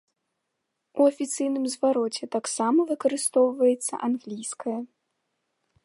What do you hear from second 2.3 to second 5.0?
таксама выкарыстоўваецца англійская.